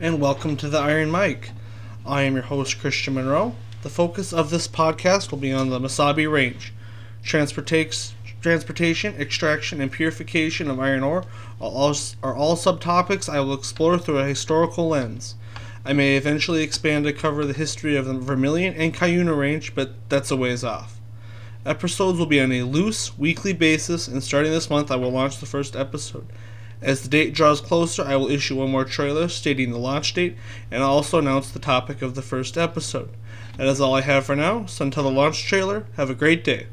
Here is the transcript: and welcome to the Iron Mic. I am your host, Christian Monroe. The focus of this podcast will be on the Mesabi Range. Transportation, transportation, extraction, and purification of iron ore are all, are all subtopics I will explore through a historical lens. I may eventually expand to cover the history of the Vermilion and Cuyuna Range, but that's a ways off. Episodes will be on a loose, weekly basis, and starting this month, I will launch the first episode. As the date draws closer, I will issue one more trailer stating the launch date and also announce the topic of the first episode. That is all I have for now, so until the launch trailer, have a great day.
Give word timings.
and 0.00 0.20
welcome 0.20 0.56
to 0.56 0.68
the 0.68 0.78
Iron 0.78 1.10
Mic. 1.10 1.50
I 2.06 2.22
am 2.22 2.34
your 2.34 2.44
host, 2.44 2.78
Christian 2.78 3.14
Monroe. 3.14 3.56
The 3.82 3.88
focus 3.88 4.32
of 4.32 4.48
this 4.48 4.68
podcast 4.68 5.32
will 5.32 5.38
be 5.38 5.52
on 5.52 5.70
the 5.70 5.80
Mesabi 5.80 6.30
Range. 6.30 6.72
Transportation, 7.24 8.14
transportation, 8.40 9.20
extraction, 9.20 9.80
and 9.80 9.90
purification 9.90 10.70
of 10.70 10.78
iron 10.78 11.02
ore 11.02 11.24
are 11.60 11.68
all, 11.68 11.96
are 12.22 12.36
all 12.36 12.54
subtopics 12.54 13.28
I 13.28 13.40
will 13.40 13.54
explore 13.54 13.98
through 13.98 14.18
a 14.18 14.26
historical 14.28 14.88
lens. 14.88 15.34
I 15.84 15.94
may 15.94 16.16
eventually 16.16 16.62
expand 16.62 17.04
to 17.06 17.12
cover 17.12 17.44
the 17.44 17.52
history 17.52 17.96
of 17.96 18.06
the 18.06 18.14
Vermilion 18.14 18.74
and 18.74 18.94
Cuyuna 18.94 19.36
Range, 19.36 19.74
but 19.74 19.94
that's 20.08 20.30
a 20.30 20.36
ways 20.36 20.62
off. 20.62 21.00
Episodes 21.66 22.20
will 22.20 22.26
be 22.26 22.40
on 22.40 22.52
a 22.52 22.62
loose, 22.62 23.18
weekly 23.18 23.52
basis, 23.52 24.06
and 24.06 24.22
starting 24.22 24.52
this 24.52 24.70
month, 24.70 24.92
I 24.92 24.96
will 24.96 25.10
launch 25.10 25.38
the 25.38 25.46
first 25.46 25.74
episode. 25.74 26.28
As 26.80 27.02
the 27.02 27.08
date 27.08 27.34
draws 27.34 27.60
closer, 27.60 28.04
I 28.04 28.14
will 28.14 28.30
issue 28.30 28.56
one 28.56 28.70
more 28.70 28.84
trailer 28.84 29.28
stating 29.28 29.72
the 29.72 29.78
launch 29.78 30.14
date 30.14 30.36
and 30.70 30.82
also 30.82 31.18
announce 31.18 31.50
the 31.50 31.58
topic 31.58 32.02
of 32.02 32.14
the 32.14 32.22
first 32.22 32.56
episode. 32.56 33.10
That 33.56 33.66
is 33.66 33.80
all 33.80 33.94
I 33.96 34.02
have 34.02 34.26
for 34.26 34.36
now, 34.36 34.66
so 34.66 34.84
until 34.84 35.02
the 35.02 35.10
launch 35.10 35.44
trailer, 35.44 35.86
have 35.96 36.08
a 36.08 36.14
great 36.14 36.44
day. 36.44 36.68